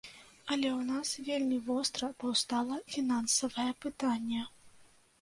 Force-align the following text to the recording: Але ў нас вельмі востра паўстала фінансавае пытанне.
Але 0.53 0.69
ў 0.69 0.81
нас 0.91 1.11
вельмі 1.27 1.59
востра 1.69 2.11
паўстала 2.25 2.83
фінансавае 2.97 3.71
пытанне. 3.87 4.41